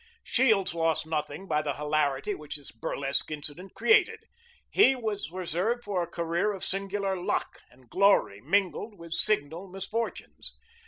Shields 0.23 0.73
lost 0.73 1.05
nothing 1.05 1.47
by 1.47 1.61
the 1.61 1.75
hilarity 1.75 2.33
which 2.33 2.55
this 2.55 2.71
burlesque 2.71 3.29
incident 3.29 3.75
created. 3.75 4.21
He 4.67 4.95
was 4.95 5.29
reserved 5.31 5.83
for 5.83 6.01
a 6.01 6.07
career 6.07 6.53
of 6.53 6.63
singular 6.63 7.15
luck 7.15 7.59
and 7.69 7.87
glory 7.87 8.41
mingled 8.41 8.97
with 8.97 9.13
signal 9.13 9.67
misfortunes. 9.67 10.57